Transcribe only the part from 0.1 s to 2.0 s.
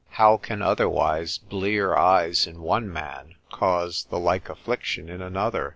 How can otherwise blear